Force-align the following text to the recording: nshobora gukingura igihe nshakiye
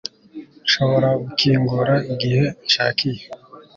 nshobora 0.65 1.09
gukingura 1.23 1.93
igihe 2.13 2.43
nshakiye 2.65 3.23